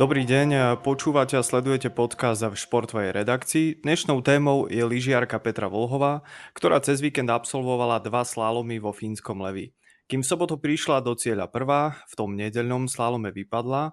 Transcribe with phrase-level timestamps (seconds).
[0.00, 3.84] Dobrý deň, počúvate a sledujete podcast v športovej redakcii.
[3.84, 6.24] Dnešnou témou je lyžiarka Petra Volhová,
[6.56, 9.76] ktorá cez víkend absolvovala dva slálomy vo fínskom Levi.
[10.08, 13.92] Kým v sobotu prišla do cieľa prvá, v tom nedeľnom slálome vypadla,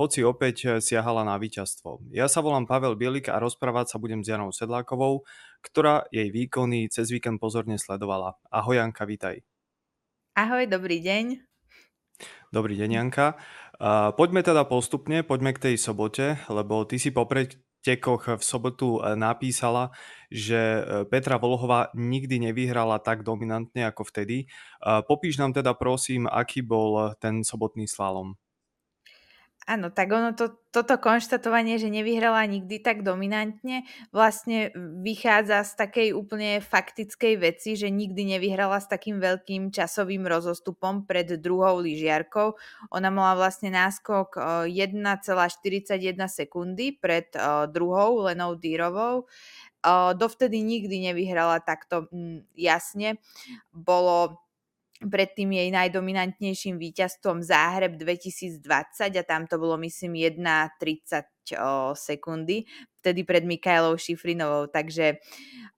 [0.00, 2.00] hoci opäť siahala na víťazstvo.
[2.16, 5.28] Ja sa volám Pavel Bielik a rozprávať sa budem s Janou Sedlákovou,
[5.60, 8.40] ktorá jej výkony cez víkend pozorne sledovala.
[8.48, 9.44] Ahoj Janka, vítaj.
[10.32, 11.44] Ahoj, dobrý deň.
[12.52, 13.34] Dobrý deň Janka.
[14.14, 19.18] Poďme teda postupne, poďme k tej sobote, lebo ty si po pretekoch v sobotu e,
[19.18, 19.90] napísala,
[20.30, 24.46] že e, Petra Volhová nikdy nevyhrala tak dominantne ako vtedy.
[25.10, 28.38] Popíš nám teda prosím, aký bol ten sobotný slalom.
[29.62, 36.08] Áno, tak ono to, toto konštatovanie, že nevyhrala nikdy tak dominantne, vlastne vychádza z takej
[36.18, 42.58] úplne faktickej veci, že nikdy nevyhrala s takým veľkým časovým rozostupom pred druhou lyžiarkou.
[42.90, 44.34] Ona mala vlastne náskok
[44.66, 45.94] 1,41
[46.26, 47.30] sekundy pred
[47.70, 49.30] druhou Lenou Dýrovou.
[50.18, 52.10] Dovtedy nikdy nevyhrala takto
[52.58, 53.22] jasne.
[53.70, 54.42] Bolo
[55.06, 58.62] predtým jej najdominantnejším víťazstvom Záhreb 2020
[59.18, 61.32] a tam to bolo myslím 1,30
[61.98, 62.64] sekundy,
[63.02, 65.18] vtedy pred Mikaelou Šifrinovou, takže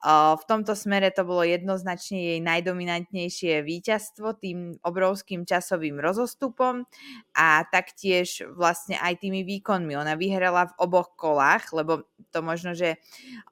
[0.04, 6.84] o, v tomto smere to bolo jednoznačne jej najdominantnejšie víťazstvo tým obrovským časovým rozostupom
[7.32, 9.96] a taktiež vlastne aj tými výkonmi.
[9.96, 13.00] Ona vyhrala v oboch kolách, lebo to možno, že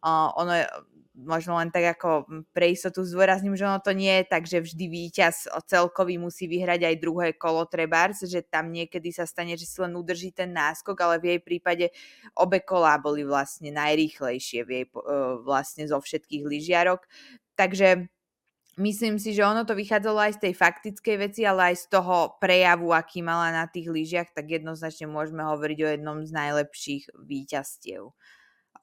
[0.05, 0.69] o, ono
[1.23, 4.85] možno len tak ako pre istotu zdôrazním, že ono to nie je tak, že vždy
[4.91, 9.79] víťaz celkový musí vyhrať aj druhé kolo trebárs, že tam niekedy sa stane, že si
[9.81, 11.87] len udrží ten náskok, ale v jej prípade
[12.35, 15.01] obe kolá boli vlastne najrýchlejšie v jej, e,
[15.47, 17.07] vlastne zo všetkých lyžiarok.
[17.57, 18.11] Takže
[18.81, 22.41] Myslím si, že ono to vychádzalo aj z tej faktickej veci, ale aj z toho
[22.41, 28.17] prejavu, aký mala na tých lyžiach, tak jednoznačne môžeme hovoriť o jednom z najlepších víťazstiev.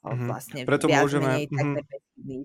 [0.06, 0.28] Mm-hmm.
[0.30, 1.46] Vlastne Preto môžeme...
[1.50, 2.44] Mm-hmm.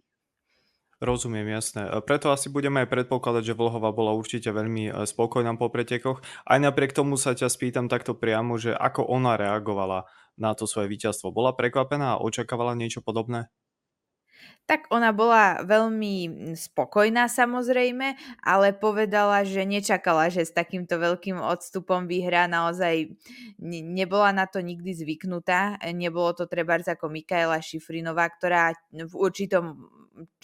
[1.04, 1.84] Rozumiem, jasné.
[1.84, 6.25] E, preto asi budeme aj predpokladať, že Vlhova bola určite veľmi e, spokojná po pretekoch.
[6.47, 10.09] Aj napriek tomu sa ťa spýtam takto priamo, že ako ona reagovala
[10.41, 11.34] na to svoje víťazstvo.
[11.34, 13.53] Bola prekvapená a očakávala niečo podobné?
[14.65, 21.37] Tak ona bola veľmi mm, spokojná samozrejme, ale povedala, že nečakala, že s takýmto veľkým
[21.37, 22.49] odstupom vyhrá.
[22.49, 23.13] Naozaj
[23.61, 25.77] nebola na to nikdy zvyknutá.
[25.93, 29.85] Nebolo to treba ako Mikaela Šifrinová, ktorá v určitom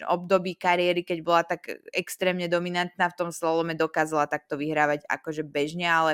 [0.04, 5.86] období kariéry, keď bola tak extrémne dominantná v tom slalome, dokázala takto vyhrávať akože bežne,
[5.86, 6.12] ale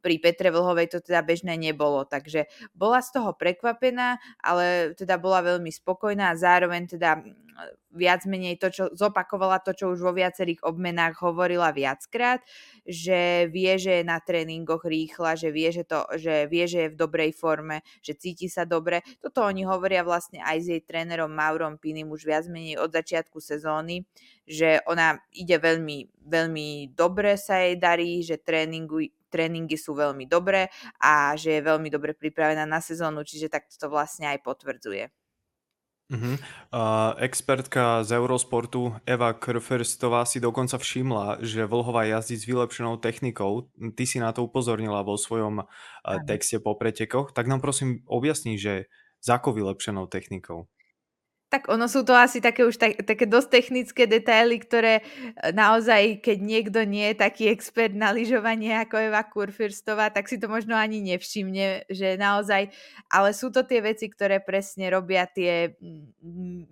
[0.00, 2.06] pri Petre Vlhovej to teda bežné nebolo.
[2.06, 7.20] Takže bola z toho prekvapená, ale teda bola veľmi spokojná a zároveň teda
[7.92, 12.40] viac menej to, čo zopakovala to, čo už vo viacerých obmenách hovorila viackrát,
[12.88, 16.92] že vie, že je na tréningoch rýchla, že vie, že, to, že vie, že je
[16.92, 19.04] v dobrej forme, že cíti sa dobre.
[19.20, 23.38] Toto oni hovoria vlastne aj s jej trénerom Maurom Pinim už viac menej od začiatku
[23.38, 24.08] sezóny,
[24.48, 30.68] že ona ide veľmi, veľmi dobre sa jej darí, že tréningu, tréningy sú veľmi dobré
[31.00, 35.21] a že je veľmi dobre pripravená na sezónu, čiže takto to vlastne aj potvrdzuje.
[36.12, 36.36] Uh-huh.
[36.68, 43.72] Uh, expertka z Eurosportu Eva Krferstová si dokonca všimla, že Vlhová jazdí s vylepšenou technikou.
[43.96, 45.66] Ty si na to upozornila vo svojom uh,
[46.28, 47.32] texte po pretekoch.
[47.32, 48.92] Tak nám prosím objasni, že
[49.24, 50.68] za akou vylepšenou technikou?
[51.52, 56.24] Tak ono sú to asi také už tak, také dosť technické detaily, ktoré e, naozaj,
[56.24, 60.72] keď niekto nie je taký expert na lyžovanie ako Eva Kurfirstová, tak si to možno
[60.72, 62.72] ani nevšimne, že naozaj,
[63.12, 65.76] ale sú to tie veci, ktoré presne robia tie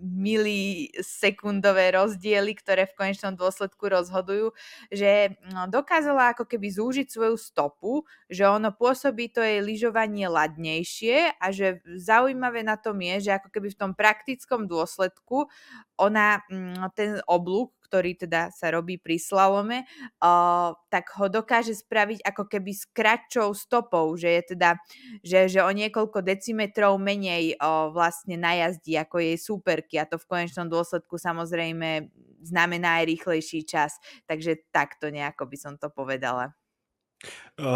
[0.01, 4.57] milisekundové rozdiely, ktoré v konečnom dôsledku rozhodujú,
[4.89, 11.37] že no, dokázala ako keby zúžiť svoju stopu, že ono pôsobí to jej lyžovanie ladnejšie
[11.37, 15.50] a že zaujímavé na tom je, že ako keby v tom praktickom dôsledku
[15.98, 19.82] ona mm, ten oblúk, ktorý teda sa robí pri slalome,
[20.22, 24.78] uh, tak ho dokáže spraviť ako keby s kratšou stopou, že je teda,
[25.26, 30.28] že, že o niekoľko decimetrov menej uh, vlastne najazdí ako jej súperky a to v
[30.31, 32.14] konečnom dôsledku samozrejme
[32.46, 33.99] znamená aj rýchlejší čas.
[34.31, 36.60] Takže takto nejako by som to povedala.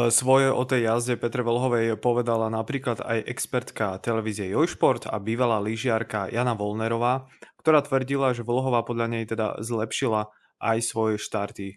[0.08, 6.32] Svoje o tej jazde Petre Volhovej povedala napríklad aj expertka televízie Jojšport a bývalá lyžiarka
[6.32, 7.28] Jana Volnerová,
[7.60, 10.32] ktorá tvrdila, že Volhová podľa nej teda zlepšila
[10.64, 11.76] aj svoje štarty.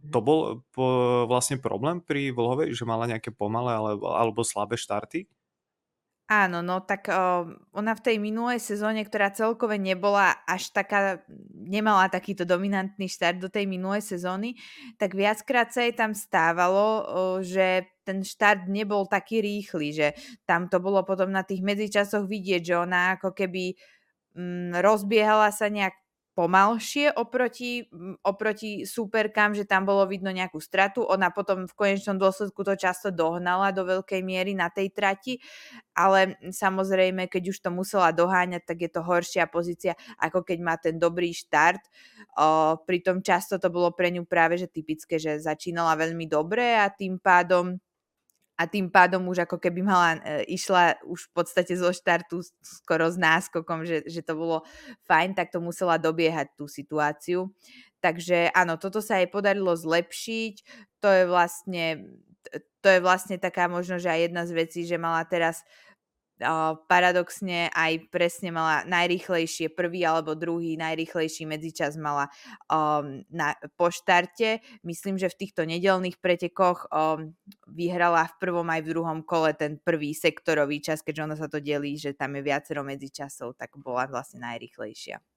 [0.00, 0.64] to bol
[1.28, 5.28] vlastne problém pri Volhovej, že mala nejaké pomalé alebo slabé štarty?
[6.26, 11.22] Áno, no tak o, ona v tej minulej sezóne, ktorá celkové nebola až taká,
[11.54, 14.58] nemala takýto dominantný štart do tej minulej sezóny,
[14.98, 16.98] tak viackrát sa jej tam stávalo, o,
[17.46, 20.08] že ten štart nebol taký rýchly, že
[20.42, 23.78] tam to bolo potom na tých medzičasoch vidieť, že ona ako keby
[24.34, 25.94] mm, rozbiehala sa nejak
[26.36, 27.88] pomalšie oproti,
[28.20, 31.00] oproti superkám, že tam bolo vidno nejakú stratu.
[31.08, 35.40] Ona potom v konečnom dôsledku to často dohnala do veľkej miery na tej trati,
[35.96, 40.76] ale samozrejme, keď už to musela doháňať, tak je to horšia pozícia, ako keď má
[40.76, 41.80] ten dobrý štart.
[42.36, 46.92] O, pritom často to bolo pre ňu práve že typické, že začínala veľmi dobre a
[46.92, 47.80] tým pádom
[48.56, 53.12] a tým pádom už ako keby mala, e, išla už v podstate zo štartu skoro
[53.12, 54.64] s náskokom, že, že to bolo
[55.04, 57.52] fajn, tak to musela dobiehať tú situáciu.
[58.00, 60.54] Takže áno, toto sa jej podarilo zlepšiť.
[61.04, 61.84] To je vlastne,
[62.80, 65.60] to je vlastne taká možno, že aj jedna z vecí, že mala teraz
[66.86, 72.28] paradoxne aj presne mala najrýchlejšie, prvý alebo druhý najrýchlejší medzičas mala
[72.68, 74.60] um, na, po štarte.
[74.84, 77.32] Myslím, že v týchto nedelných pretekoch um,
[77.68, 81.60] vyhrala v prvom aj v druhom kole ten prvý sektorový čas, keďže ono sa to
[81.60, 85.35] delí, že tam je viacero medzičasov, tak bola vlastne najrýchlejšia.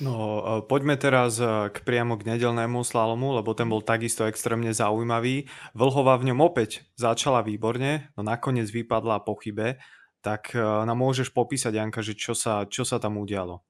[0.00, 4.72] No, e, poďme teraz e, k priamo k nedelnému slalomu, lebo ten bol takisto extrémne
[4.72, 5.46] zaujímavý.
[5.76, 9.76] Vlhova v ňom opäť začala výborne, no nakoniec vypadla po chybe.
[10.24, 13.60] Tak e, nám môžeš popísať, Janka, že čo sa, čo sa tam udialo?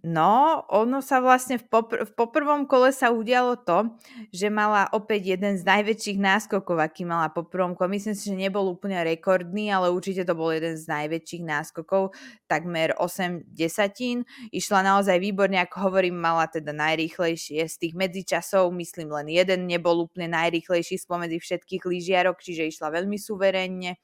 [0.00, 3.92] No, ono sa vlastne v, popr- v poprvom kole sa udialo to,
[4.32, 8.00] že mala opäť jeden z najväčších náskokov, aký mala po prvom kole.
[8.00, 12.16] Myslím si, že nebol úplne rekordný, ale určite to bol jeden z najväčších náskokov,
[12.48, 14.24] takmer 8 desatín.
[14.48, 17.60] Išla naozaj výborne, ako hovorím, mala teda najrýchlejšie.
[17.68, 23.20] Z tých medzičasov, myslím, len jeden nebol úplne najrýchlejší spomedzi všetkých lyžiarok, čiže išla veľmi
[23.20, 24.00] suverénne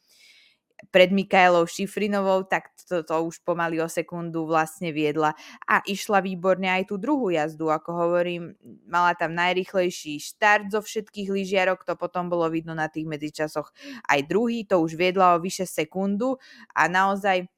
[0.93, 5.33] pred Mikaelou Šifrinovou, tak to, to už pomaly o sekundu vlastne viedla.
[5.65, 8.53] A išla výborne aj tú druhú jazdu, ako hovorím,
[8.85, 13.73] mala tam najrychlejší štart zo všetkých lyžiarok, to potom bolo vidno na tých medzičasoch.
[14.05, 16.37] Aj druhý, to už viedla o vyše sekundu.
[16.77, 17.49] A naozaj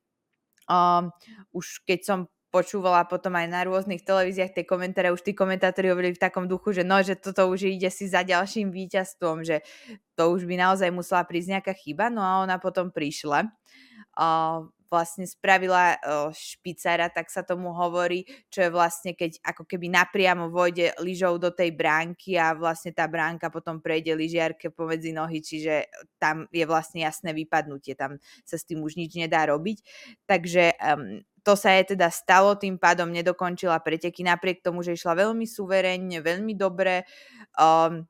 [0.71, 1.11] um,
[1.51, 6.17] už keď som počúvala potom aj na rôznych televíziách tie komentáre, už tí komentátori hovorili
[6.17, 9.61] v takom duchu, že no, že toto už ide si za ďalším víťazstvom, že
[10.17, 13.53] to už by naozaj musela prísť nejaká chyba, no a ona potom prišla.
[14.19, 19.93] Uh, vlastne spravila uh, špicára, tak sa tomu hovorí, čo je vlastne keď ako keby
[19.93, 25.45] napriamo vojde lyžou do tej bránky a vlastne tá bránka potom prejde lyžiarke pomedzi nohy,
[25.45, 25.87] čiže
[26.17, 28.17] tam je vlastne jasné vypadnutie, tam
[28.49, 29.85] sa s tým už nič nedá robiť.
[30.25, 35.17] Takže um, to sa jej teda stalo, tým pádom nedokončila preteky, napriek tomu, že išla
[35.17, 37.09] veľmi suverénne, veľmi dobre.
[37.57, 38.05] Um,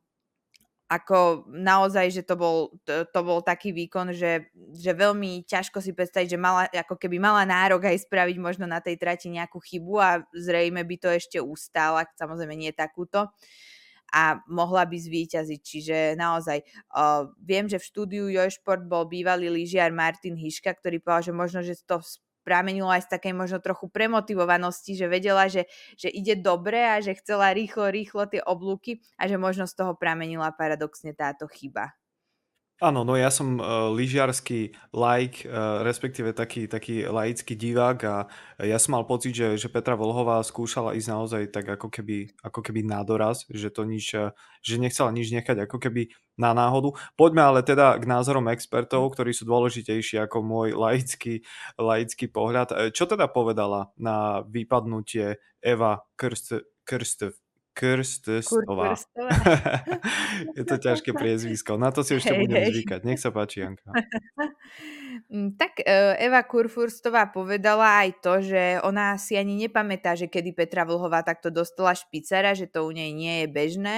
[0.90, 5.94] ako naozaj, že to bol, to, to bol taký výkon, že, že veľmi ťažko si
[5.94, 9.94] predstaviť, že mala, ako keby mala nárok aj spraviť možno na tej trati nejakú chybu
[10.02, 13.30] a zrejme by to ešte ustála, samozrejme nie takúto
[14.08, 15.60] a mohla by zvíťaziť.
[15.60, 16.64] Čiže naozaj
[16.96, 21.60] uh, viem, že v štúdiu Jošport bol bývalý lyžiar Martin Hiška, ktorý povedal, že možno,
[21.60, 22.00] že to
[22.46, 25.66] pramenilo aj z takej možno trochu premotivovanosti, že vedela, že,
[25.98, 29.98] že ide dobre a že chcela rýchlo, rýchlo tie oblúky a že možno z toho
[29.98, 31.97] pramenila paradoxne táto chyba.
[32.78, 38.16] Áno, no ja som uh, lyžiarsky like, uh, respektíve taký, taký laický divák a
[38.62, 42.62] ja som mal pocit, že, že Petra Volhová skúšala ísť naozaj tak ako keby, ako
[42.62, 44.30] keby na doraz, že to nič, uh,
[44.62, 46.94] že nechcela nič nechať ako keby na náhodu.
[47.18, 51.42] Poďme ale teda k názorom expertov, ktorí sú dôležitejší ako môj laický,
[51.74, 52.94] laický pohľad.
[52.94, 57.34] Čo teda povedala na vypadnutie Eva Krst, Krst,
[57.78, 58.98] Krstestová.
[60.58, 61.78] je to ťažké priezvisko.
[61.78, 63.06] Na to si ešte budem zvykať.
[63.06, 63.94] Nech sa páči, Janka.
[65.28, 70.54] Mm, tak e, Eva Kurfurstová povedala aj to, že ona si ani nepamätá, že kedy
[70.54, 73.96] Petra Vlhová takto dostala špicera, že to u nej nie je bežné.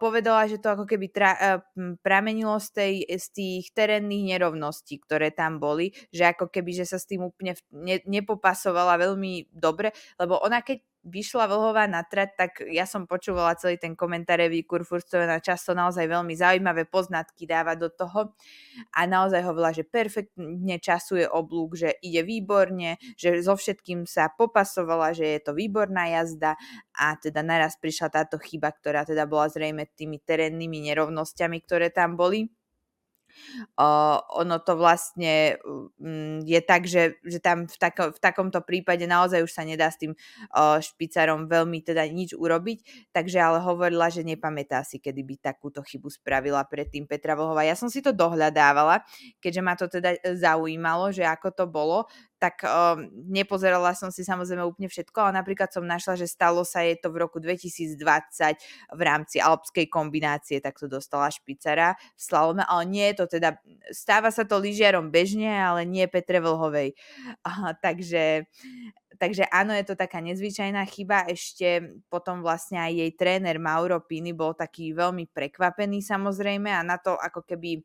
[0.00, 1.58] Povedala, že to ako keby tra, e,
[2.00, 6.96] pramenilo z, tej, z tých terénnych nerovností, ktoré tam boli, že ako keby, že sa
[6.96, 12.50] s tým úplne ne, nepopasovala veľmi dobre, lebo ona keď vyšla Vlhová na trať, tak
[12.66, 17.78] ja som počúvala celý ten komentár Evy Kurfurstovej na často naozaj veľmi zaujímavé poznatky dáva
[17.78, 18.34] do toho
[18.90, 25.14] a naozaj hovorila, že perfektne časuje oblúk, že ide výborne, že so všetkým sa popasovala,
[25.14, 26.58] že je to výborná jazda
[26.98, 32.18] a teda naraz prišla táto chyba, ktorá teda bola zrejme tými terénnymi nerovnosťami, ktoré tam
[32.18, 32.50] boli.
[33.76, 39.04] Uh, ono to vlastne um, je tak, že, že tam v, tako, v takomto prípade
[39.04, 44.12] naozaj už sa nedá s tým uh, špicarom veľmi teda nič urobiť, takže ale hovorila,
[44.12, 47.64] že nepamätá si, kedy by takúto chybu spravila predtým Petra Vlhová.
[47.64, 49.04] Ja som si to dohľadávala,
[49.40, 54.20] keďže ma to teda e, zaujímalo, že ako to bolo, tak uh, nepozerala som si
[54.20, 57.96] samozrejme úplne všetko, ale napríklad som našla, že stalo sa je to v roku 2020
[58.92, 63.56] v rámci alpskej kombinácie, tak to dostala špicara v slalome, ale nie je to teda,
[63.88, 66.92] stáva sa to lyžiarom bežne, ale nie Petre Vlhovej.
[67.40, 68.44] Uh, takže
[69.16, 71.24] takže áno, je to taká nezvyčajná chyba.
[71.26, 77.00] Ešte potom vlastne aj jej tréner Mauro Pini bol taký veľmi prekvapený samozrejme a na
[77.00, 77.80] to ako keby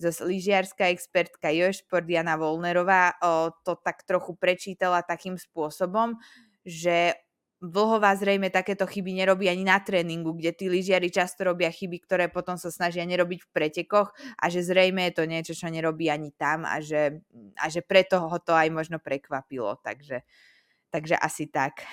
[0.00, 6.16] zase lyžiarská expertka Jošport Jana Volnerová o, to tak trochu prečítala takým spôsobom,
[6.64, 7.20] že
[7.60, 12.32] Vlhová zrejme takéto chyby nerobí ani na tréningu, kde tí lyžiari často robia chyby, ktoré
[12.32, 16.32] potom sa snažia nerobiť v pretekoch a že zrejme je to niečo, čo nerobí ani
[16.32, 17.20] tam a že,
[17.60, 19.76] a že preto ho to aj možno prekvapilo.
[19.84, 20.24] Takže,
[20.88, 21.84] takže asi tak.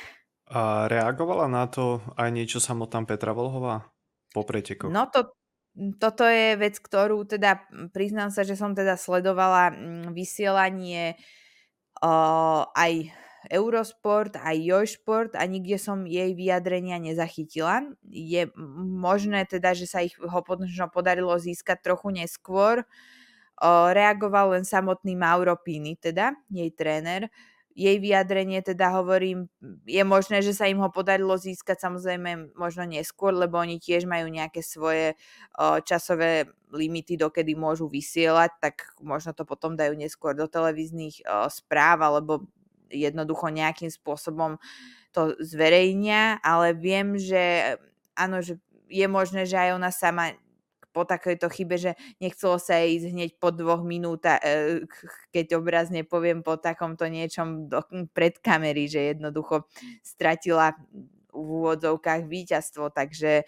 [0.47, 3.91] A reagovala na to aj niečo samotná Petra Vlhová
[4.31, 4.87] po pretekoch?
[4.87, 5.35] No to,
[6.01, 7.61] toto je vec, ktorú teda
[7.93, 9.73] priznám sa, že som teda sledovala
[10.09, 11.13] vysielanie
[12.01, 13.13] uh, aj
[13.47, 17.85] Eurosport, aj Joysport a nikde som jej vyjadrenia nezachytila.
[18.09, 18.49] Je
[18.97, 20.41] možné teda, že sa ich ho
[20.89, 22.83] podarilo získať trochu neskôr.
[23.57, 27.29] Uh, reagoval len samotný Mauro Pini, teda jej tréner,
[27.77, 29.53] jej vyjadrenie teda hovorím,
[29.85, 34.25] je možné, že sa im ho podarilo získať samozrejme možno neskôr, lebo oni tiež majú
[34.33, 35.13] nejaké svoje
[35.53, 41.53] o, časové limity, dokedy môžu vysielať, tak možno to potom dajú neskôr do televíznych o,
[41.53, 42.49] správ alebo
[42.89, 44.57] jednoducho nejakým spôsobom
[45.13, 47.77] to zverejnia, ale viem, že
[48.17, 48.57] áno, že
[48.89, 50.33] je možné, že aj ona sama
[50.97, 54.81] po takejto chybe, že nechcelo sa ísť hneď po dvoch minútach, e,
[55.29, 57.85] keď obrazne poviem po takomto niečom do,
[58.17, 59.69] pred kamery, že jednoducho
[60.01, 60.73] stratila
[61.29, 63.45] v úvodzovkách víťazstvo, takže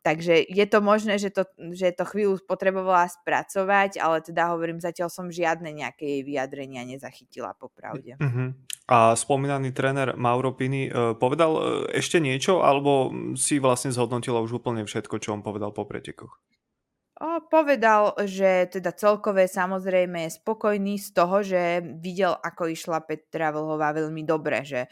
[0.00, 1.44] Takže je to možné, že to,
[1.76, 7.52] že to chvíľu potrebovala spracovať, ale teda hovorím, zatiaľ som žiadne nejaké jej vyjadrenia nezachytila
[7.56, 8.16] popravde.
[8.16, 8.56] Uh-huh.
[8.90, 14.58] A spomínaný tréner Mauro Pini uh, povedal uh, ešte niečo, alebo si vlastne zhodnotila už
[14.64, 16.40] úplne všetko, čo on povedal po pretekoch?
[17.52, 23.92] Povedal, že teda celkové samozrejme je spokojný z toho, že videl, ako išla Petra Vlhová
[23.92, 24.88] veľmi dobre, že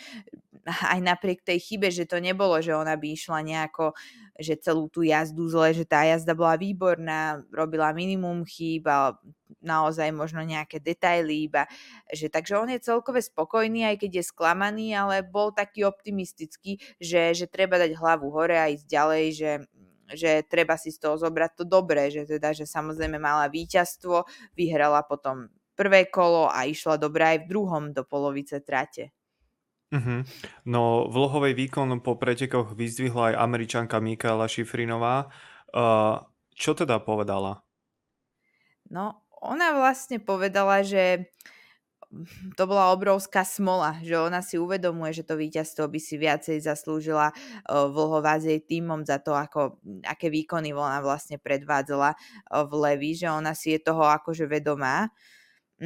[0.92, 3.96] aj napriek tej chybe, že to nebolo, že ona by išla nejako,
[4.36, 9.16] že celú tú jazdu zle, že tá jazda bola výborná, robila minimum chýb a
[9.64, 11.64] naozaj možno nejaké detaily iba,
[12.12, 17.32] že takže on je celkové spokojný, aj keď je sklamaný, ale bol taký optimistický, že,
[17.32, 19.50] že treba dať hlavu hore a ísť ďalej, že
[20.12, 24.24] že treba si z toho zobrať to dobré, že teda, že samozrejme mala víťazstvo,
[24.56, 29.14] vyhrala potom prvé kolo a išla dobre aj v druhom do polovice trate.
[29.88, 30.20] Uh-huh.
[30.68, 35.32] No vlhovej výkon po pretekoch vyzdvihla aj američanka Mikaela Šifrinová.
[35.72, 37.64] Uh, čo teda povedala?
[38.92, 41.32] No, ona vlastne povedala, že
[42.56, 47.36] to bola obrovská smola, že ona si uvedomuje, že to víťazstvo by si viacej zaslúžila
[47.68, 49.76] Vlhová s jej týmom za to, ako,
[50.08, 52.16] aké výkony ona vlastne predvádzala
[52.64, 55.12] v Levi, že ona si je toho akože vedomá.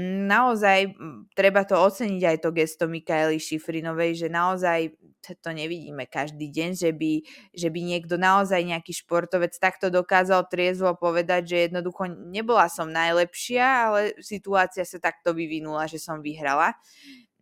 [0.01, 0.97] Naozaj
[1.37, 6.91] treba to oceniť aj to gesto Mikaeli Šifrinovej, že naozaj to nevidíme každý deň, že
[6.97, 7.13] by,
[7.53, 13.65] že by niekto naozaj nejaký športovec takto dokázal triezvo povedať, že jednoducho nebola som najlepšia,
[13.65, 16.75] ale situácia sa takto vyvinula, že som vyhrala.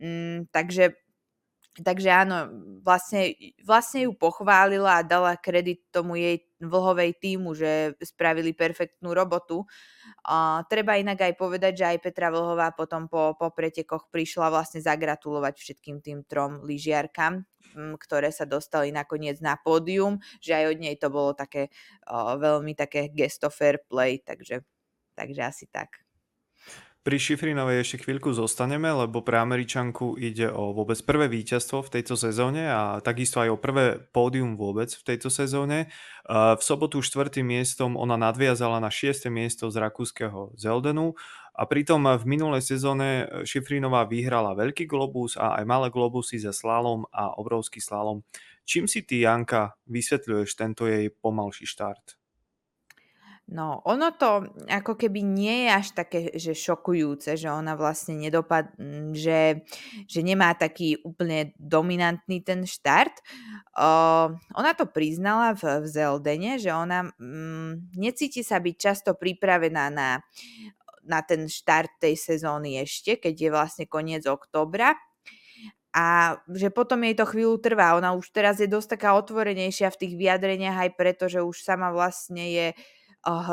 [0.03, 0.99] Mm, takže
[1.71, 2.51] Takže áno,
[2.83, 9.63] vlastne, vlastne ju pochválila a dala kredit tomu jej vlhovej týmu, že spravili perfektnú robotu.
[10.27, 14.83] A treba inak aj povedať, že aj Petra Vlhová potom po, po pretekoch prišla vlastne
[14.83, 17.47] zagratulovať všetkým tým trom lyžiarkám,
[18.03, 21.71] ktoré sa dostali nakoniec na pódium, že aj od nej to bolo také
[22.11, 24.67] o, veľmi také gesto fair play, takže,
[25.15, 26.03] takže asi tak.
[27.01, 32.13] Pri Šifrinovej ešte chvíľku zostaneme, lebo pre Američanku ide o vôbec prvé víťazstvo v tejto
[32.13, 35.89] sezóne a takisto aj o prvé pódium vôbec v tejto sezóne.
[36.29, 39.33] V sobotu štvrtým miestom ona nadviazala na 6.
[39.33, 41.17] miesto z rakúskeho Zeldenu
[41.57, 47.09] a pritom v minulej sezóne Šifrinová vyhrala Veľký globus a aj malé globusy za slalom
[47.17, 48.29] a obrovský slalom.
[48.69, 52.20] Čím si ty, Janka, vysvetľuješ tento jej pomalší štart?
[53.51, 58.71] No, ono to ako keby nie je až také, že šokujúce, že ona vlastne nedopad,
[59.11, 59.67] že,
[60.07, 63.19] že nemá taký úplne dominantný ten štart.
[63.75, 69.91] Uh, ona to priznala v, v Zeldene, že ona mm, necíti sa byť často pripravená
[69.91, 70.23] na,
[71.03, 74.95] na ten štart tej sezóny ešte, keď je vlastne koniec oktobra
[75.91, 77.99] a že potom jej to chvíľu trvá.
[77.99, 81.91] Ona už teraz je dosť taká otvorenejšia v tých vyjadreniach aj preto, že už sama
[81.91, 82.67] vlastne je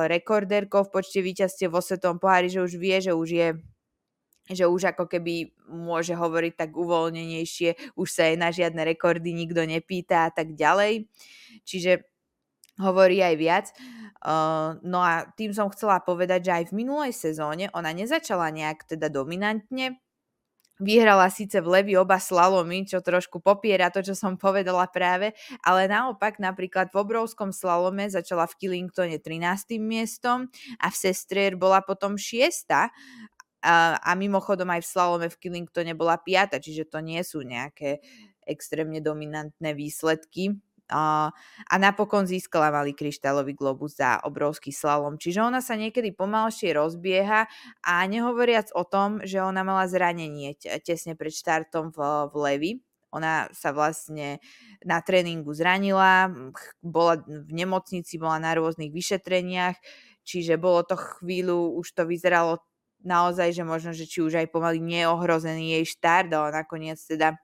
[0.08, 3.50] rekordérkou v počte víťazstiev vo Svetom pohári, že už vie, že už je
[4.48, 9.68] že už ako keby môže hovoriť tak uvoľnenejšie, už sa jej na žiadne rekordy nikto
[9.68, 11.12] nepýta a tak ďalej.
[11.68, 12.08] Čiže
[12.80, 13.66] hovorí aj viac.
[14.24, 18.88] Uh, no a tým som chcela povedať, že aj v minulej sezóne ona nezačala nejak
[18.88, 20.00] teda dominantne,
[20.78, 25.34] Vyhrala síce v Levi oba slalomy, čo trošku popiera to, čo som povedala práve,
[25.66, 29.82] ale naopak napríklad v obrovskom slalome začala v Killingtone 13.
[29.82, 30.46] miestom
[30.78, 32.70] a v Sestrier bola potom 6.
[32.70, 32.94] A,
[33.98, 36.62] a mimochodom aj v slalome v Killingtone bola 5.
[36.62, 37.98] Čiže to nie sú nejaké
[38.46, 40.62] extrémne dominantné výsledky.
[40.88, 41.32] A,
[41.76, 45.20] napokon získala malý kryštálový globus za obrovský slalom.
[45.20, 47.48] Čiže ona sa niekedy pomalšie rozbieha
[47.84, 52.00] a nehovoriac o tom, že ona mala zranenie tesne pred štartom v,
[52.32, 52.72] v Levi.
[53.16, 54.44] Ona sa vlastne
[54.84, 56.28] na tréningu zranila,
[56.84, 59.80] bola v nemocnici, bola na rôznych vyšetreniach,
[60.28, 62.60] čiže bolo to chvíľu, už to vyzeralo
[63.08, 67.40] naozaj, že možno, že či už aj pomaly neohrozený jej štart, ale nakoniec teda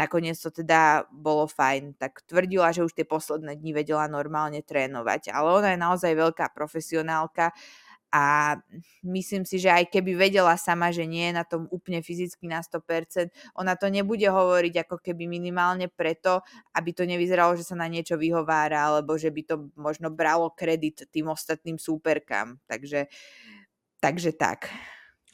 [0.00, 2.00] Nakoniec to teda bolo fajn.
[2.00, 5.28] Tak tvrdila, že už tie posledné dni vedela normálne trénovať.
[5.28, 7.52] Ale ona je naozaj veľká profesionálka
[8.10, 8.58] a
[9.06, 12.58] myslím si, že aj keby vedela sama, že nie je na tom úplne fyzicky na
[12.58, 16.42] 100%, ona to nebude hovoriť ako keby minimálne preto,
[16.74, 21.06] aby to nevyzeralo, že sa na niečo vyhovára, alebo že by to možno bralo kredit
[21.14, 22.58] tým ostatným súperkám.
[22.66, 23.06] Takže,
[24.02, 24.66] takže tak.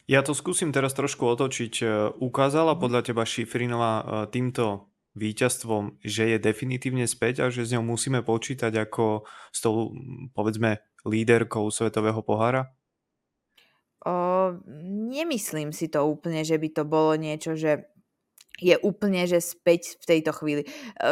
[0.06, 1.74] Ja to skúsim teraz trošku otočiť.
[1.82, 1.86] E,
[2.22, 2.78] ukázala Mhm.
[2.78, 8.20] podľa teba Šifrinová e, týmto víťazstvom, že je definitívne späť a že s ňou musíme
[8.22, 9.96] počítať ako s tou,
[10.36, 12.76] povedzme, líderkou Svetového pohára?
[14.06, 14.12] O,
[15.10, 17.90] nemyslím si to úplne, že by to bolo niečo, že
[18.56, 20.62] je úplne, že späť v tejto chvíli.
[20.64, 20.68] E,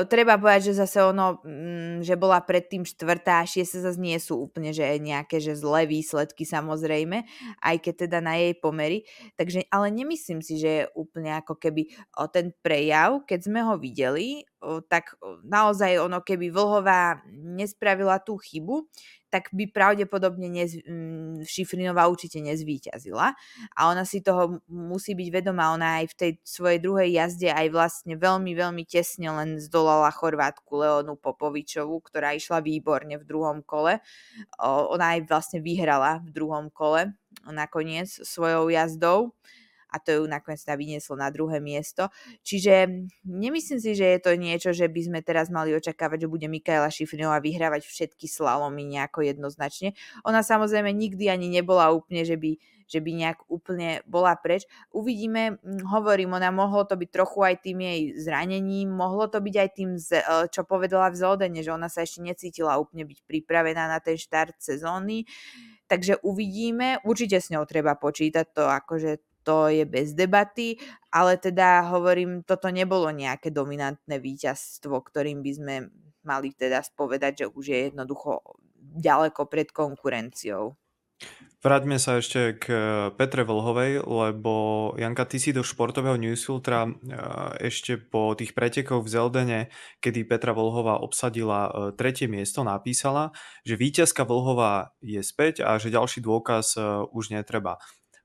[0.08, 4.40] treba povedať, že zase ono, mm, že bola predtým štvrtá a šiesta zase nie sú
[4.40, 7.24] úplne, že nejaké, že zlé výsledky samozrejme,
[7.60, 9.04] aj keď teda na jej pomery.
[9.36, 13.76] Takže, ale nemyslím si, že je úplne ako keby o, ten prejav, keď sme ho
[13.76, 15.12] videli, o, tak
[15.44, 18.88] naozaj ono, keby Vlhová nespravila tú chybu,
[19.34, 23.34] tak by pravdepodobne nez, mm, Šifrinová určite nezvíťazila.
[23.74, 25.74] A ona si toho musí byť vedomá.
[25.74, 30.70] Ona aj v tej svojej druhej jazde aj vlastne veľmi, veľmi tesne len zdolala Chorvátku
[30.78, 33.98] Leonu Popovičovú, ktorá išla výborne v druhom kole.
[34.62, 37.18] Ona aj vlastne vyhrala v druhom kole
[37.50, 39.34] nakoniec svojou jazdou
[39.94, 42.10] a to ju nakoniec teda vynieslo na druhé miesto.
[42.42, 46.50] Čiže nemyslím si, že je to niečo, že by sme teraz mali očakávať, že bude
[46.50, 49.94] Mikaela Šifrinová vyhrávať všetky slalomy nejako jednoznačne.
[50.26, 54.68] Ona samozrejme nikdy ani nebola úplne, že by že by nejak úplne bola preč.
[54.92, 59.54] Uvidíme, hm, hovorím, ona mohlo to byť trochu aj tým jej zranením, mohlo to byť
[59.56, 60.20] aj tým, e,
[60.52, 64.60] čo povedala v Zodene, že ona sa ešte necítila úplne byť pripravená na ten štart
[64.60, 65.24] sezóny.
[65.84, 70.80] Takže uvidíme, určite s ňou treba počítať to, akože to je bez debaty,
[71.12, 75.74] ale teda hovorím, toto nebolo nejaké dominantné víťazstvo, ktorým by sme
[76.24, 78.40] mali teda spovedať, že už je jednoducho
[78.96, 80.74] ďaleko pred konkurenciou.
[81.64, 82.64] Vráťme sa ešte k
[83.16, 84.52] Petre Vlhovej, lebo
[85.00, 86.92] Janka, ty si do športového newsfiltra
[87.56, 89.60] ešte po tých pretekoch v Zeldene,
[90.04, 93.32] kedy Petra Vlhová obsadila e, tretie miesto, napísala,
[93.64, 96.76] že víťazka Vlhová je späť a že ďalší dôkaz
[97.16, 97.80] už netreba.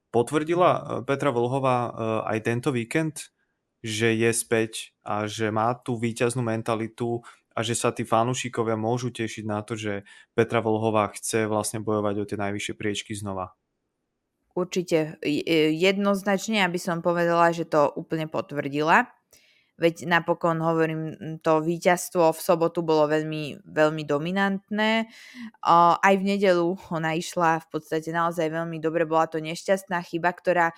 [0.09, 1.91] Potvrdila e, Petra Vlhová e,
[2.33, 3.29] aj tento víkend,
[3.85, 7.23] že je späť a že má tú víťaznú mentalitu
[7.55, 12.15] a že sa tí fanúšikovia môžu tešiť na to, že Petra Vlhová chce vlastne bojovať
[12.19, 13.53] o tie najvyššie priečky znova.
[14.57, 19.07] Určite e, jednoznačne, aby som povedala, že to úplne potvrdila.
[19.79, 21.01] Veď napokon, hovorím,
[21.39, 25.07] to víťazstvo v sobotu bolo veľmi, veľmi dominantné.
[25.63, 29.07] Aj v nedelu ona išla v podstate naozaj veľmi dobre.
[29.07, 30.75] Bola to nešťastná chyba, ktorá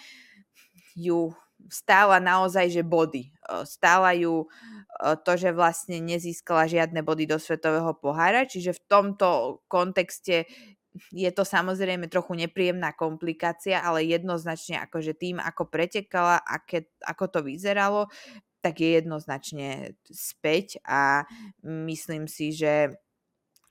[0.94, 1.34] ju
[1.70, 3.34] stála naozaj, že body.
[3.66, 4.46] Stála ju
[5.02, 9.28] to, že vlastne nezískala žiadne body do Svetového pohára, čiže v tomto
[9.66, 10.46] kontexte
[11.16, 17.40] je to samozrejme trochu nepríjemná komplikácia, ale jednoznačne akože tým, ako pretekala, aké, ako to
[17.40, 18.12] vyzeralo,
[18.62, 21.26] tak je jednoznačne späť a
[21.66, 22.94] myslím si, že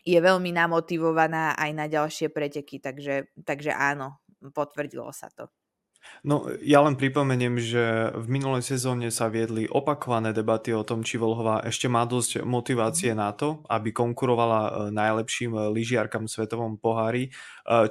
[0.05, 4.19] je veľmi namotivovaná aj na ďalšie preteky, takže, takže áno,
[4.53, 5.47] potvrdilo sa to.
[6.25, 11.21] No, ja len pripomeniem, že v minulej sezóne sa viedli opakované debaty o tom, či
[11.21, 16.81] Volhová ešte má dosť motivácie na to, aby konkurovala e, najlepším e, lyžiarkam v svetovom
[16.81, 17.29] pohári.
[17.29, 17.31] E,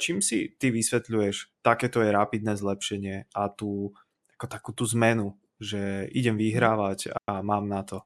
[0.01, 3.93] čím si ty vysvetľuješ takéto je rapidné zlepšenie a tú,
[4.37, 8.01] ako takú tú zmenu že idem vyhrávať a mám na to.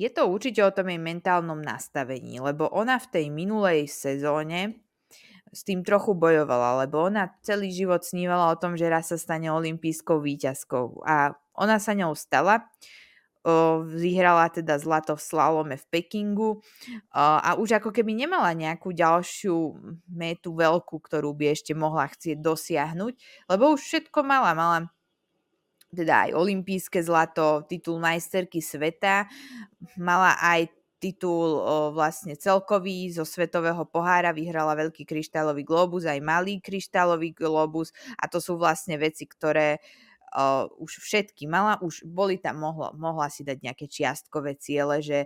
[0.00, 4.80] Je to určite o tom jej mentálnom nastavení, lebo ona v tej minulej sezóne
[5.52, 9.52] s tým trochu bojovala, lebo ona celý život snívala o tom, že raz sa stane
[9.52, 12.70] olympijskou výťazkou a ona sa ňou stala.
[13.84, 16.60] vyhrala teda zlato v slalome v Pekingu
[17.12, 19.80] a už ako keby nemala nejakú ďalšiu
[20.12, 23.14] metu veľkú, ktorú by ešte mohla chcieť dosiahnuť,
[23.48, 24.52] lebo už všetko mala.
[24.52, 24.78] Mala
[25.90, 29.26] teda aj olympijské zlato, titul majsterky sveta,
[29.98, 36.60] mala aj titul o, vlastne celkový zo Svetového pohára, vyhrala veľký kryštálový globus, aj malý
[36.60, 39.80] kryštálový globus a to sú vlastne veci, ktoré
[40.36, 45.24] o, už všetky mala, už boli tam, mohlo, mohla si dať nejaké čiastkové ciele, že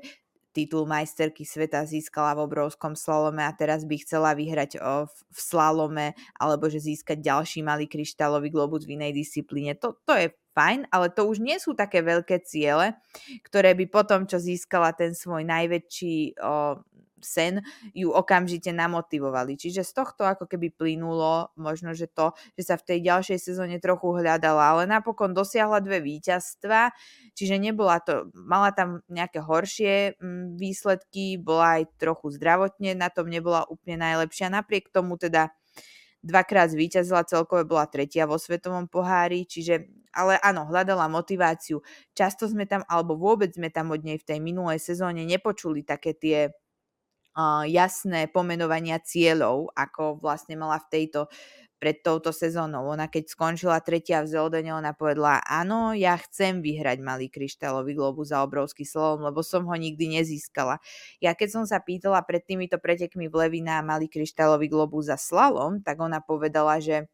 [0.55, 4.79] titul majsterky sveta získala v obrovskom slalome a teraz by chcela vyhrať
[5.11, 9.75] v slalome alebo že získať ďalší malý kryštálový globus v inej disciplíne.
[9.83, 12.95] To, to je fajn, ale to už nie sú také veľké ciele,
[13.43, 16.79] ktoré by potom, čo získala ten svoj najväčší o,
[17.25, 17.65] sen,
[17.97, 19.57] ju okamžite namotivovali.
[19.57, 23.81] Čiže z tohto ako keby plynulo možno, že to, že sa v tej ďalšej sezóne
[23.81, 26.93] trochu hľadala, ale napokon dosiahla dve víťazstva,
[27.33, 33.33] čiže nebola to, mala tam nejaké horšie mm, výsledky, bola aj trochu zdravotne, na tom
[33.33, 34.53] nebola úplne najlepšia.
[34.53, 35.51] Napriek tomu teda
[36.25, 39.85] dvakrát zvíťazila, celkové bola tretia vo svetovom pohári, čiže
[40.15, 41.83] ale áno, hľadala motiváciu.
[42.15, 46.15] Často sme tam, alebo vôbec sme tam od nej v tej minulej sezóne nepočuli také
[46.15, 46.55] tie
[47.66, 51.27] jasné pomenovania cieľov, ako vlastne mala v tejto
[51.83, 52.88] pred touto sezónou.
[52.97, 58.33] Ona keď skončila tretia v Zeldene, ona povedala, áno, ja chcem vyhrať malý kryštálový globus
[58.33, 60.81] za obrovský slovom, lebo som ho nikdy nezískala.
[61.20, 65.85] Ja keď som sa pýtala pred týmito pretekmi v Levina malý kryštálový globus za slalom,
[65.85, 67.05] tak ona povedala, že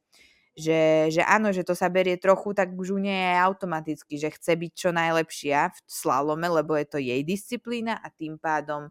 [0.58, 4.34] že, že áno, že to sa berie trochu, tak už u nej je automaticky, že
[4.34, 8.90] chce byť čo najlepšia v slalome, lebo je to jej disciplína a tým pádom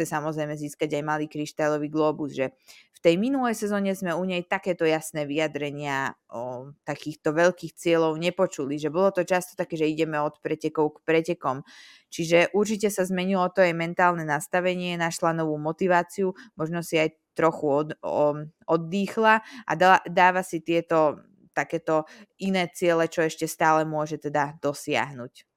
[0.00, 2.56] chce samozrejme získať aj malý kryštálový globus, že
[2.96, 8.80] v tej minulej sezóne sme u nej takéto jasné vyjadrenia o takýchto veľkých cieľov nepočuli,
[8.80, 11.64] že bolo to často také, že ideme od pretekov k pretekom.
[12.08, 17.66] Čiže určite sa zmenilo to jej mentálne nastavenie, našla novú motiváciu, možno si aj trochu
[17.68, 22.08] od, o, oddýchla a dá, dáva si tieto takéto
[22.40, 25.49] iné ciele, čo ešte stále môže teda dosiahnuť.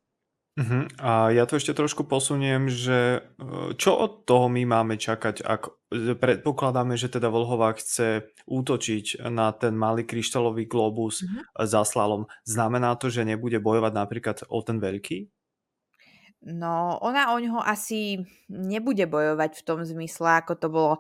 [0.54, 0.86] Uh-huh.
[1.02, 5.74] A ja to ešte trošku posuniem, že e, čo od toho my máme čakať, ak
[6.22, 11.66] predpokladáme, že teda Vlhová chce útočiť na ten malý kryštálový globus uh-huh.
[11.66, 12.30] za slalom.
[12.46, 15.34] Znamená to, že nebude bojovať napríklad o ten veľký?
[16.44, 20.94] No, ona o ňoho asi nebude bojovať v tom zmysle, ako to bolo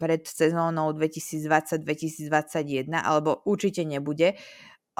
[0.00, 4.40] pred sezónou 2020-2021, alebo určite nebude.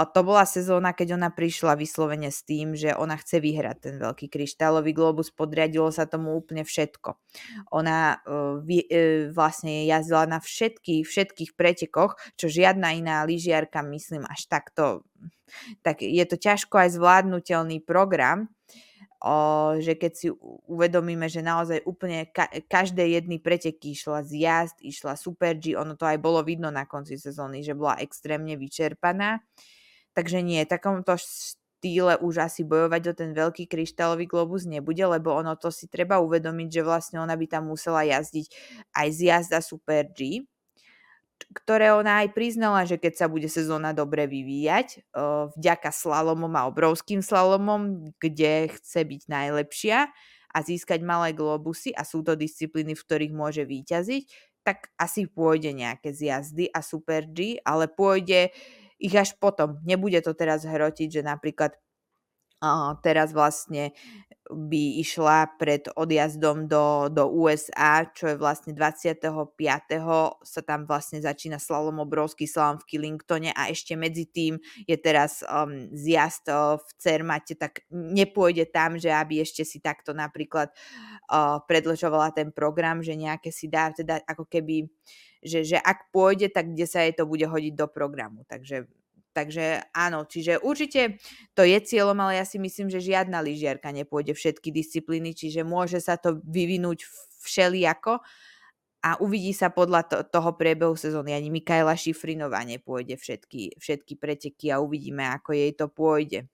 [0.07, 4.33] To bola sezóna, keď ona prišla vyslovene s tým, že ona chce vyhrať ten veľký
[4.33, 7.19] kryštálový globus, podriadilo sa tomu úplne všetko.
[7.75, 14.25] Ona uh, vy, uh, vlastne jazdila na všetky, všetkých pretekoch, čo žiadna iná lyžiarka, myslím,
[14.25, 15.05] až takto,
[15.83, 18.49] tak je to ťažko aj zvládnutelný program,
[19.21, 20.29] o, že keď si
[20.71, 25.99] uvedomíme, že naozaj úplne ka- každé jedny preteky išla z jazd, išla Super G, ono
[25.99, 29.43] to aj bolo vidno na konci sezóny, že bola extrémne vyčerpaná.
[30.15, 35.55] Takže nie, takomto štýle už asi bojovať o ten veľký kryštálový globus nebude, lebo ono
[35.55, 38.47] to si treba uvedomiť, že vlastne ona by tam musela jazdiť
[38.93, 40.45] aj z jazda Super G,
[41.57, 45.09] ktoré ona aj priznala, že keď sa bude sezóna dobre vyvíjať,
[45.57, 50.13] vďaka slalomom a obrovským slalomom, kde chce byť najlepšia
[50.51, 55.73] a získať malé globusy a sú to disciplíny, v ktorých môže výťaziť, tak asi pôjde
[55.73, 58.53] nejaké zjazdy a Super G, ale pôjde
[59.01, 59.81] ich až potom.
[59.83, 61.73] Nebude to teraz hrotiť, že napríklad
[62.61, 63.97] uh, teraz vlastne
[64.51, 69.23] by išla pred odjazdom do, do USA, čo je vlastne 25.
[70.43, 74.59] sa tam vlastne začína slalom obrovský slalom v Killingtone a ešte medzi tým
[74.91, 80.11] je teraz um, zjazd uh, v Cermate, tak nepôjde tam, že aby ešte si takto
[80.11, 80.75] napríklad
[81.31, 84.91] uh, predlžovala ten program, že nejaké si dá teda ako keby
[85.41, 88.45] že, že ak pôjde, tak kde sa jej to bude hodiť do programu.
[88.49, 88.89] Takže
[89.31, 91.23] Takže áno, čiže určite
[91.55, 96.03] to je cieľom, ale ja si myslím, že žiadna lyžiarka nepôjde všetky disciplíny, čiže môže
[96.03, 97.07] sa to vyvinúť
[97.47, 98.19] všelijako
[99.01, 101.33] a uvidí sa podľa to, toho priebehu sezóny.
[101.33, 106.51] Ani Mikaela Šifrinová nepôjde všetky, všetky preteky a uvidíme, ako jej to pôjde.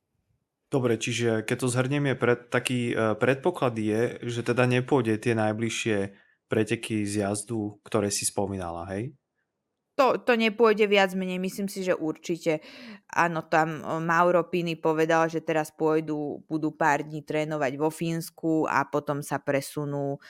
[0.69, 6.26] Dobre, čiže keď to zhrnieme, pred, taký uh, predpoklad je, že teda nepôjde tie najbližšie
[6.47, 9.15] preteky z jazdu, ktoré si spomínala, hej?
[9.97, 12.61] to, to nepôjde viac menej, myslím si, že určite.
[13.17, 18.85] Áno, tam Mauro Pini povedal, že teraz pôjdu, budú pár dní trénovať vo Fínsku a
[18.85, 20.21] potom sa presunú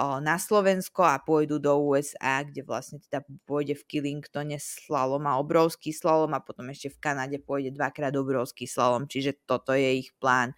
[0.00, 5.92] na Slovensko a pôjdu do USA, kde vlastne teda pôjde v Killingtone slalom a obrovský
[5.92, 10.56] slalom a potom ešte v Kanade pôjde dvakrát obrovský slalom, čiže toto je ich plán.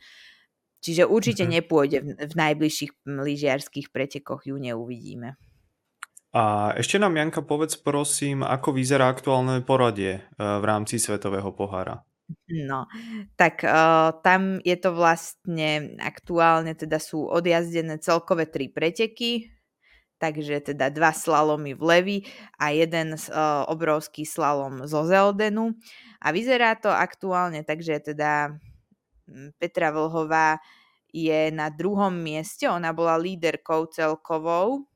[0.83, 1.57] Čiže určite mm-hmm.
[1.63, 5.39] nepôjde v, v najbližších lyžiarských pretekoch, ju neuvidíme.
[6.33, 12.03] A ešte nám, Janka, povedz prosím, ako vyzerá aktuálne poradie e, v rámci Svetového pohára?
[12.49, 12.89] No,
[13.37, 19.53] tak uh, tam je to vlastne aktuálne teda sú odjazdené celkové tri preteky,
[20.17, 22.19] takže teda dva slalomy v Levi
[22.57, 25.77] a jeden uh, obrovský slalom zo Zeldenu.
[26.25, 28.57] A vyzerá to aktuálne, takže teda
[29.59, 30.59] Petra Vlhová
[31.13, 34.89] je na druhom mieste, ona bola líderkou celkovou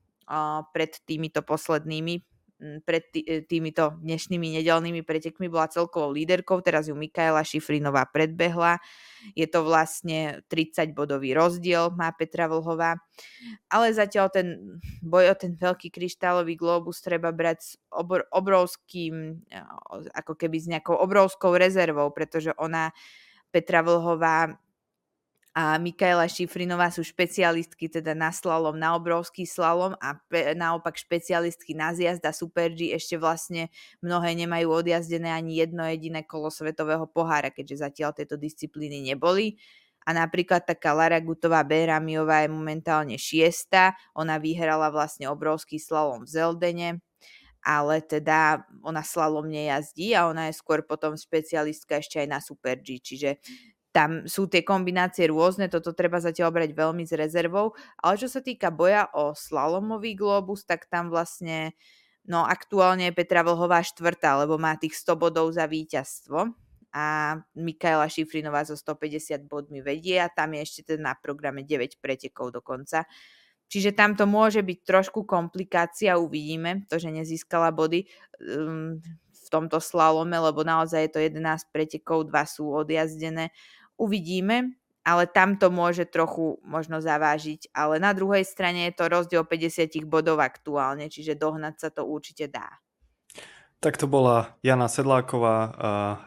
[0.72, 2.24] pred týmito poslednými
[2.88, 8.80] pred e, týmito dnešnými nedelnými pretekmi bola celkovou líderkou, teraz ju Mikaela Šifrinová predbehla.
[9.36, 12.96] Je to vlastne 30 bodový rozdiel, má Petra Vlhová.
[13.68, 19.60] Ale zatiaľ ten boj o ten veľký kryštálový globus treba brať s obr- obrovským, e,
[20.16, 22.88] ako keby s nejakou obrovskou rezervou, pretože ona
[23.56, 24.60] Petra Vlhová
[25.56, 31.72] a Mikaela Šifrinová sú špecialistky teda na slalom, na obrovský slalom a pe, naopak špecialistky
[31.72, 33.72] na zjazd a Super G ešte vlastne
[34.04, 39.56] mnohé nemajú odjazdené ani jedno jediné kolo svetového pohára, keďže zatiaľ tieto disciplíny neboli.
[40.04, 46.36] A napríklad taká Lara Gutová Beramiová je momentálne šiesta, ona vyhrala vlastne obrovský slalom v
[46.36, 46.88] Zeldene,
[47.66, 52.78] ale teda ona slalom nejazdí a ona je skôr potom špecialistka ešte aj na Super
[52.78, 53.42] G, čiže
[53.90, 58.44] tam sú tie kombinácie rôzne, toto treba zatiaľ brať veľmi s rezervou, ale čo sa
[58.44, 61.74] týka boja o slalomový globus, tak tam vlastne,
[62.28, 66.54] no aktuálne je Petra Vlhová štvrtá, lebo má tých 100 bodov za víťazstvo
[66.92, 71.98] a Mikaela Šifrinová so 150 bodmi vedie a tam je ešte teda na programe 9
[71.98, 73.08] pretekov dokonca.
[73.66, 78.06] Čiže tam to môže byť trošku komplikácia, uvidíme, to, že nezískala body
[78.38, 83.50] um, v tomto slalome, lebo naozaj je to 11 pretekov, dva sú odjazdené
[83.96, 84.76] Uvidíme,
[85.08, 87.72] ale tam to môže trochu možno zavážiť.
[87.72, 92.52] Ale na druhej strane je to rozdiel 50 bodov aktuálne, čiže dohnať sa to určite
[92.52, 92.68] dá.
[93.80, 95.56] Tak to bola Jana Sedláková,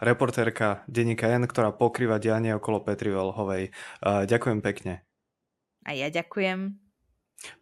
[0.06, 3.74] reportérka Denika N, ktorá pokrýva dianie okolo Petri Velhovej.
[4.06, 5.02] Ďakujem pekne.
[5.86, 6.89] A ja ďakujem.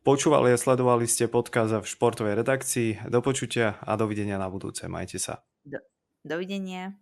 [0.02, 3.10] Počúvali a sledovali ste podkaz v športovej redakcii.
[3.12, 4.90] Do počutia a dovidenia na budúce.
[4.90, 5.46] Majte sa.
[5.62, 5.78] Do,
[6.26, 6.98] dovidenia.